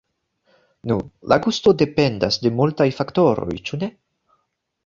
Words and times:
Nu, 0.91 0.95
la 1.33 1.37
gusto 1.43 1.75
dependas 1.83 2.39
de 2.47 2.53
multaj 2.63 2.91
faktoroj, 3.01 3.49
ĉu 3.69 3.81
ne? 3.85 3.95